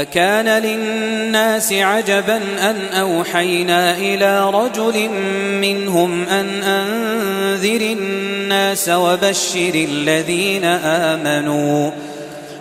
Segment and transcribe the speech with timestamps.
[0.00, 5.08] أكان للناس عجبا أن أوحينا إلى رجل
[5.60, 11.90] منهم أن أنذر الناس وبشر الذين آمنوا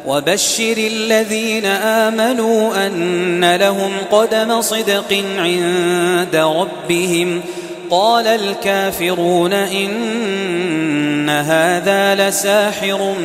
[0.06, 7.42] وبشر الذين آمنوا أن لهم قدم صدق عند ربهم.
[7.90, 13.16] قال الكافرون إن هذا لساحر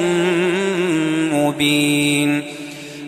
[1.33, 2.60] مبين.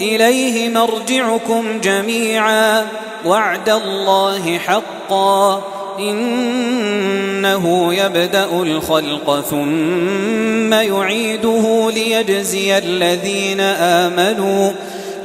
[0.00, 2.86] إليه مرجعكم جميعا.
[3.26, 5.64] وعد الله حقا.
[5.98, 14.72] إنه يبدأ الخلق ثم يعيده ليجزي الذين آمنوا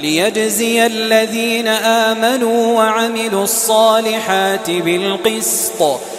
[0.01, 5.99] ليجزي الذين آمنوا وعملوا الصالحات بالقسط.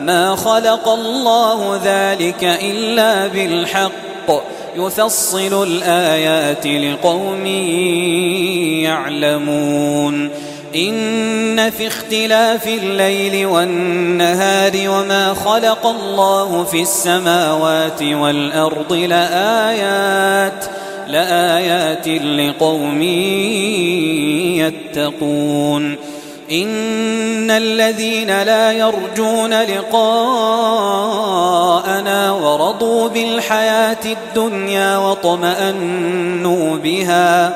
[0.00, 3.92] ما خلق الله ذلك إلا بالحق.
[4.76, 7.46] يفصل الآيات لقوم
[8.84, 10.30] يعلمون.
[10.76, 20.64] إن في اختلاف الليل والنهار وما خلق الله في السماوات والأرض لآيات
[21.08, 23.02] لآيات لقوم
[24.92, 25.96] يتقون.
[26.52, 30.02] إن الذين لا يرجون لقاءنا
[32.32, 37.54] ورضوا بالحياة الدنيا وطمأنوا بها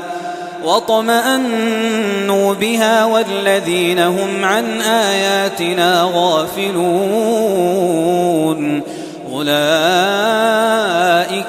[0.65, 7.63] وطمأنوا بها والذين هم عن آياتنا غافلون.
[9.33, 9.53] أولئك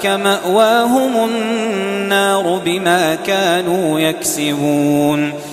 [0.06, 5.53] مأواهم النار بما كانوا يكسبون.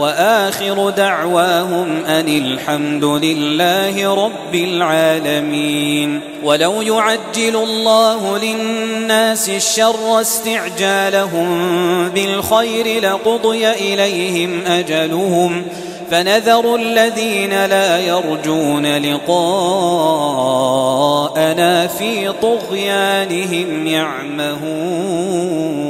[0.00, 6.20] وآخر دعواهم أن الحمد لله رب العالمين.
[6.44, 11.48] ولو يعجل الله للناس الشر استعجالهم
[12.08, 15.64] بالخير لقضي إليهم أجلهم.
[16.10, 19.36] فنذر الذين لا يرجون لقاءنا
[21.86, 25.89] في طغيانهم يعمهون.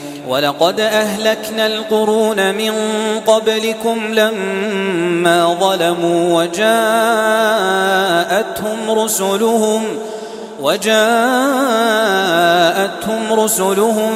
[0.27, 2.71] ولقد أهلكنا القرون من
[3.27, 6.71] قبلكم لما ظلموا وجاءتهم
[8.91, 9.83] رسلهم
[10.61, 10.93] وجاءتهم
[13.31, 14.11] رسلهم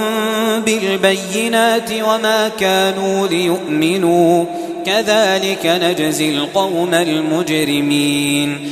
[0.66, 4.46] بالبينات وما كانوا ليؤمنوا.
[4.86, 8.72] كذلك نجزي القوم المجرمين.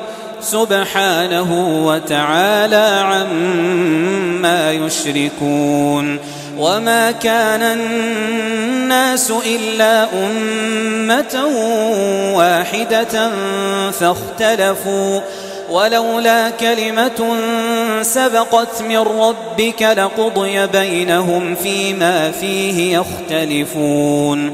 [0.43, 6.19] سبحانه وتعالى عما يشركون
[6.57, 11.45] وما كان الناس إلا أمة
[12.35, 13.29] واحدة
[13.91, 15.21] فاختلفوا
[15.71, 17.35] ولولا كلمة
[18.01, 24.53] سبقت من ربك لقضي بينهم فيما فيه يختلفون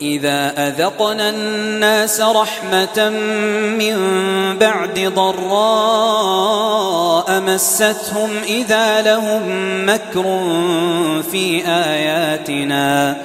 [0.00, 3.08] وإذا أذقنا الناس رحمة
[3.78, 3.96] من
[4.58, 6.60] بعد ضراء
[7.40, 9.42] مستهم إذا لهم
[9.86, 10.22] مكر
[11.30, 13.16] في آياتنا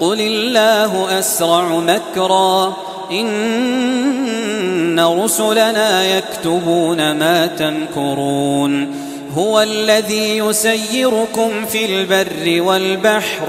[0.00, 2.76] قل الله أسرع مكرا
[3.10, 8.94] إن رسلنا يكتبون ما تمكرون
[9.36, 13.48] هو الذي يسيركم في البر والبحر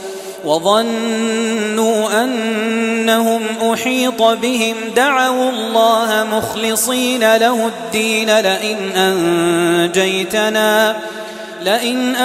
[0.45, 3.41] وظنوا أنهم
[3.73, 10.95] أحيط بهم دعوا الله مخلصين له الدين لئن أنجيتنا
[11.61, 12.15] لئن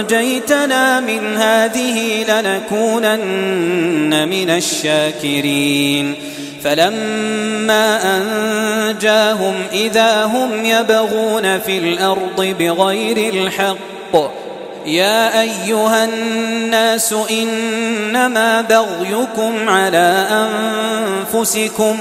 [0.00, 6.14] أنجيتنا من هذه لنكونن من الشاكرين.
[6.64, 14.45] فلما أنجاهم إذا هم يبغون في الأرض بغير الحق
[14.86, 21.96] يا أيها الناس إنما بغيكم على أنفسكم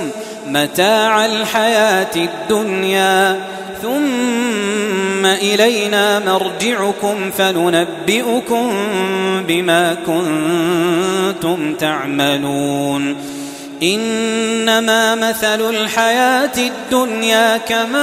[0.47, 3.39] متاع الحياة الدنيا
[3.81, 8.73] ثم إلينا مرجعكم فننبئكم
[9.47, 13.15] بما كنتم تعملون
[13.93, 17.95] إنما مثل الحياة الدنيا كماء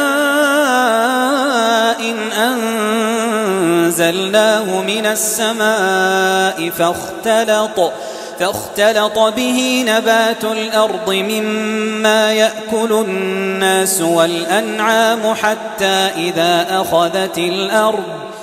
[3.82, 7.92] أنزلناه من السماء فاختلط
[8.40, 18.04] فاختلط به نبات الأرض مما يأكل الناس والأنعام حتى إذا أخذت الأرض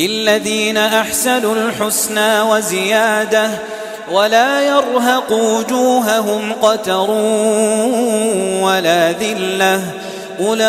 [0.00, 3.50] للذين أحسنوا الحسنى وزيادة
[4.12, 7.10] ولا يرهق وجوههم قتر
[8.60, 9.82] ولا ذلة
[10.40, 10.68] أولئك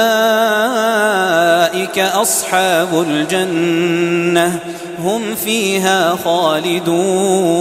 [2.00, 4.60] أصحاب الجنة
[5.04, 7.52] هم فيها خالدون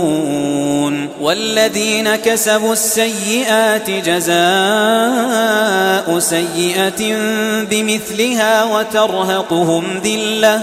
[1.20, 4.38] والذين كسبوا السيئات جزاء
[6.18, 7.16] سيئة
[7.70, 10.62] بمثلها وترهقهم ذلة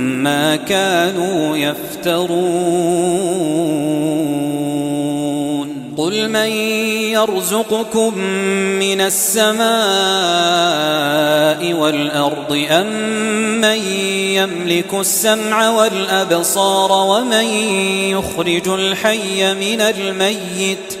[0.23, 3.21] ما كانوا يفترون.
[5.97, 6.49] قل من
[7.11, 8.17] يرزقكم
[8.79, 9.61] من السماء
[11.73, 12.87] والأرض أم
[13.61, 13.77] من
[14.35, 17.45] يملك السمع والأبصار ومن
[18.09, 21.00] يخرج الحي من الميت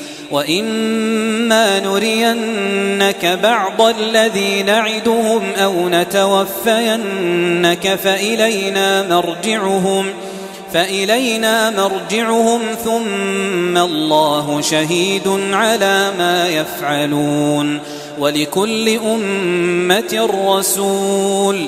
[0.31, 10.05] وإما نرينك بعض الذي نعدهم أو نتوفينك فإلينا مرجعهم
[10.73, 17.79] فإلينا مرجعهم ثم الله شهيد على ما يفعلون
[18.19, 21.67] ولكل أمة رسول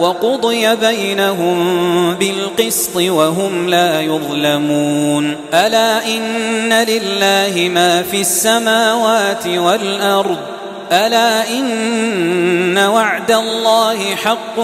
[0.00, 1.58] وقضي بينهم
[2.14, 5.36] بالقسط وهم لا يظلمون.
[5.54, 10.38] ألا إن لله ما في السماوات والأرض؟
[10.92, 14.58] ألا إن وعد الله حق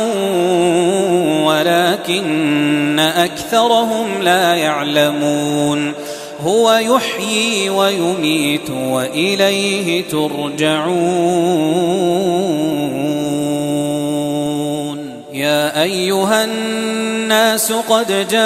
[1.46, 5.92] ولكن أكثرهم لا يعلمون.
[6.40, 11.76] هو يحيي ويميت وإليه ترجعون.
[15.76, 18.44] أيها الناس قد جاءتكم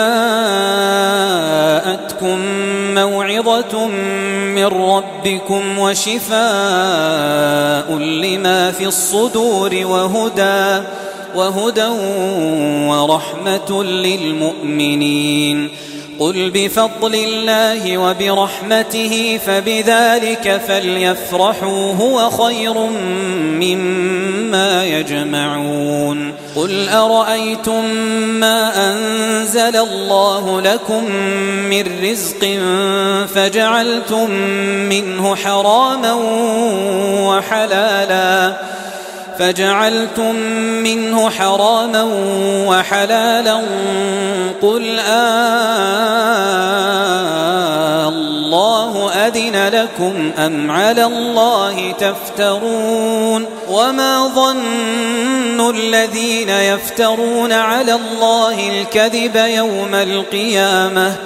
[2.95, 6.38] موعظة من ربكم وشفاء
[7.99, 10.83] لما في الصدور وهدى
[11.35, 11.87] وهدى
[12.88, 15.71] ورحمة للمؤمنين.
[16.20, 22.74] قل بفضل الله وبرحمته فبذلك فليفرحوا هو خير
[23.61, 26.33] مما يجمعون.
[26.56, 27.85] قل أرأيتم
[28.40, 31.04] ما أنزل الله لكم
[31.70, 32.59] من رزق
[33.35, 34.30] فجعلتم
[34.90, 36.12] منه حراما
[37.20, 38.56] وحلالا
[39.40, 40.35] فجعلتم
[40.83, 42.09] منه حراما
[42.66, 43.61] وحلالا
[44.62, 45.40] قل آه
[48.09, 59.94] الله أذن لكم أم على الله تفترون وما ظن الذين يفترون على الله الكذب يوم
[59.94, 61.16] القيامة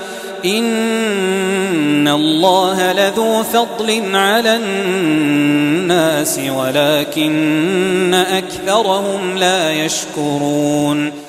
[0.45, 11.24] إن الله لذو فضل على الناس ولكن أكثرهم لا يشكرون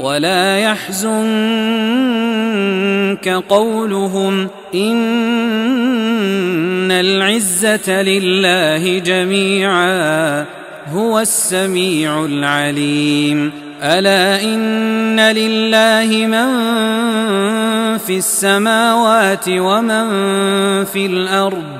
[0.00, 1.20] ولا يحزنك
[3.28, 5.00] قولهم إن
[6.90, 10.44] العزة لله جميعا
[10.92, 16.48] هو السميع العليم ألا إن لله من
[17.98, 20.04] في السماوات ومن
[20.84, 21.79] في الأرض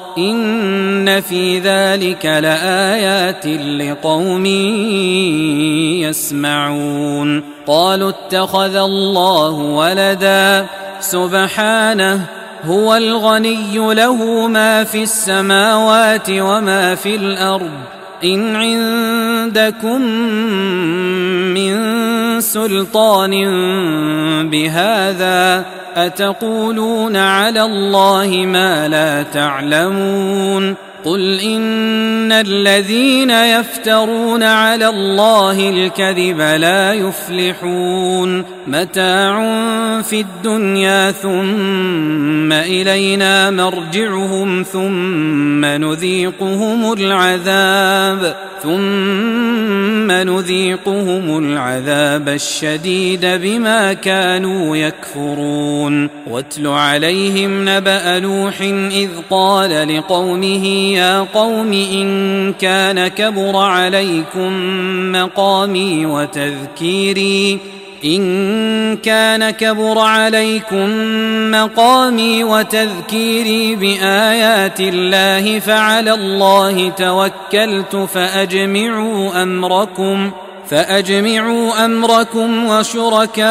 [0.17, 3.47] إن في ذلك لآيات
[3.81, 4.45] لقوم
[6.05, 10.65] يسمعون قالوا اتخذ الله ولدا
[10.99, 12.25] سبحانه
[12.65, 17.71] هو الغني له ما في السماوات وما في الأرض
[18.23, 20.01] إن عندكم
[21.53, 21.75] من
[22.41, 23.33] سلطان
[24.49, 36.93] بهذا أتقولون على الله ما لا تعلمون قل إن الذين يفترون على الله الكذب لا
[36.93, 39.41] يفلحون متاع
[40.01, 56.09] في الدنيا ثم إلينا مرجعهم ثم نذيقهم العذاب ثم نذيقهم العذاب الشديد بما كانوا يكفرون
[56.27, 58.61] واتل عليهم نبأ نوح
[58.91, 64.51] إذ قال لقومه يا قوم إن كان كبر عليكم
[65.11, 67.59] مقامي وتذكيري
[68.05, 70.89] إن كان كبر عليكم
[71.51, 80.31] مقامي وتذكيري بآيات الله فعلى الله توكلت فأجمعوا أمركم
[80.71, 83.45] فأجمعوا أمركم وشركاءكم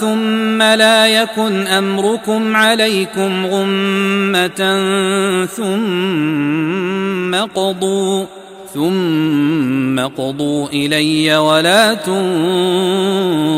[0.00, 4.76] ثم لا يكن أمركم عليكم غمة
[5.56, 8.24] ثم قضوا
[8.74, 11.94] ثم قضوا إلي ولا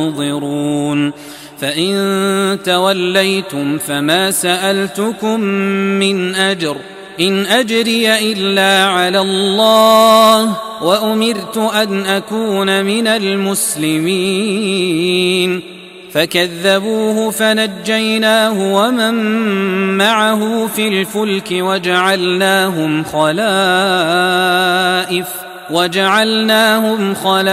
[0.06, 1.12] تنظرون
[1.60, 5.40] فإن توليتم فما سألتكم
[6.00, 6.76] من أجر
[7.20, 14.50] إن أجري إلا على الله وأمرت أن أكون من المسلمين.
[16.12, 19.14] فكذبوه فنجيناه ومن
[19.96, 23.40] معه في الفلك وجعلناهم خلائف
[25.70, 27.44] وجعلناهم خلائف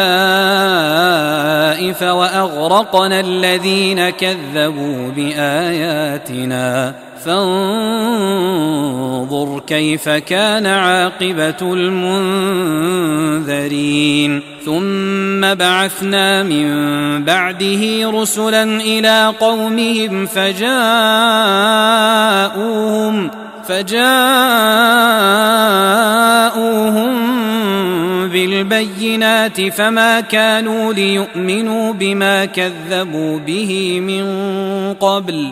[2.02, 7.07] وأغرقنا الذين كذبوا بآياتنا.
[7.26, 8.80] فانظر
[9.68, 13.38] كيف كان عاقبة المنذرين.
[14.66, 16.68] ثم بعثنا من
[17.24, 20.88] بعده رسلا إلى قومهم فجاءوهم
[23.68, 24.18] فجاءوهم
[28.28, 34.26] بالبينات فما كانوا ليؤمنوا بما كذبوا به من
[34.94, 35.52] قبل.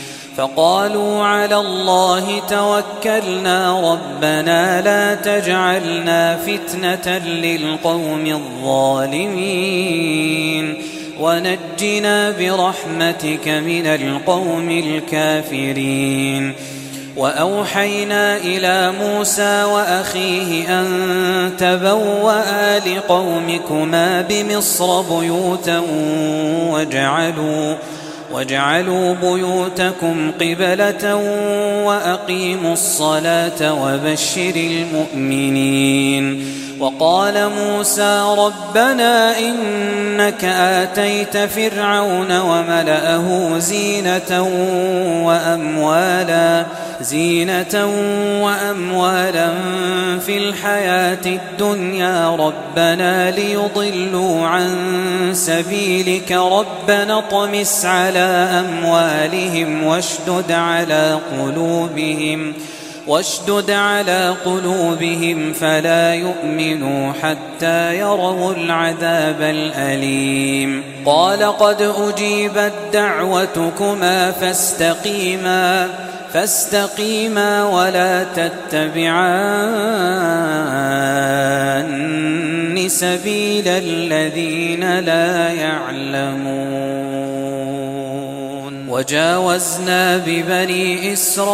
[0.37, 8.25] فقالوا على الله توكلنا ربنا لا تجعلنا فتنة للقوم
[8.61, 9.91] الظالمين
[11.19, 16.53] ونجنا برحمتك من القوم الكافرين
[17.17, 25.81] وأوحينا إلى موسى وأخيه أن تبوأ لقومكما بمصر بيوتا
[26.71, 27.75] وجعلوا
[28.33, 31.15] واجعلوا بيوتكم قبلة
[31.85, 36.45] وأقيموا الصلاة وبشر المؤمنين.
[36.81, 44.49] وقال موسى ربنا إنك آتيت فرعون وملأه زينة
[45.25, 46.65] وأموالا
[47.01, 47.85] زينة
[48.43, 49.49] وأموالا
[50.25, 52.29] في الحياة الدنيا.
[52.29, 54.69] ربنا ليضلوا عن
[55.33, 56.31] سبيلك.
[56.31, 62.53] ربنا طمس على أموالهم واشدد على قلوبهم.
[63.07, 70.83] واشدد على قلوبهم فلا يؤمنوا حتى يروا العذاب الأليم.
[71.05, 75.89] قال قد أجيبت دعوتكما فاستقيما.
[76.33, 79.61] فاستقيما ولا تتبعان
[82.87, 86.91] سبيل الذين لا يعلمون.
[88.89, 91.45] وجاوزنا ببني إسرائيل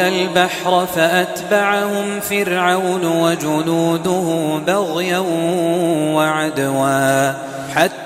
[0.00, 5.18] البحر فأتبعهم فرعون وجنوده بغيا
[6.14, 7.32] وعدوا
[7.74, 8.05] حتى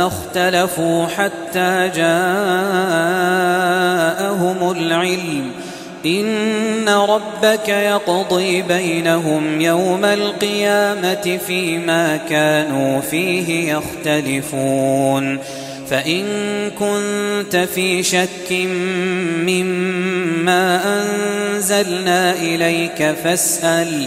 [0.00, 2.06] اختلفوا حتى جاءهم
[4.70, 5.50] العلم.
[6.06, 15.38] إن ربك يقضي بينهم يوم القيامة فيما كانوا فيه يختلفون.
[15.90, 16.24] فإن
[16.78, 18.52] كنت في شك
[19.46, 24.06] مما أنزلنا إليك فاسأل فاسأل.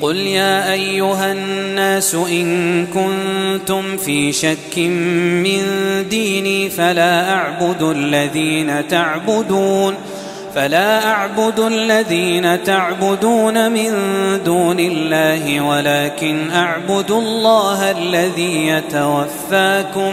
[0.00, 5.62] قل يا أيها الناس إن كنتم في شك من
[6.08, 9.94] ديني فلا أعبد الذين تعبدون
[10.54, 13.92] فلا أعبد الذين تعبدون من
[14.44, 20.12] دون الله ولكن أعبد الله الذي يتوفاكم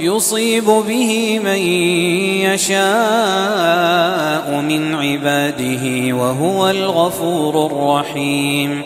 [0.00, 1.58] يصيب به من
[2.52, 2.80] يشاء
[4.60, 8.82] من عباده وهو الغفور الرحيم.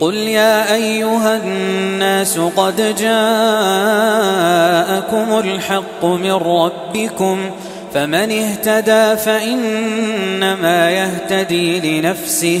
[0.00, 3.08] قل يا أيها الناس قد جاءكم
[5.38, 7.50] الحق من ربكم
[7.94, 12.60] فمن اهتدى فإنما يهتدي لنفسه